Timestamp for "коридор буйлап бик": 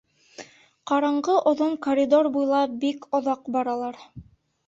1.87-3.05